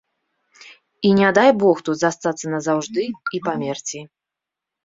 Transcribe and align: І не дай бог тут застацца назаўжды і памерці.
І 1.09 1.11
не 1.19 1.29
дай 1.39 1.51
бог 1.63 1.83
тут 1.89 1.95
застацца 2.05 2.45
назаўжды 2.57 3.07
і 3.39 3.43
памерці. 3.49 3.99